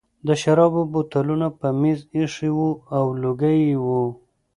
[0.27, 4.03] د شرابو بوتلونه په مېز ایښي وو او لوګي وو